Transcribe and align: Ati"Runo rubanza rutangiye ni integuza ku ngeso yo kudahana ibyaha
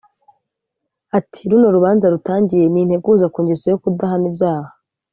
Ati"Runo 1.17 1.67
rubanza 1.75 2.05
rutangiye 2.13 2.65
ni 2.69 2.79
integuza 2.83 3.25
ku 3.33 3.39
ngeso 3.45 3.65
yo 3.71 3.79
kudahana 3.83 4.25
ibyaha 4.31 4.69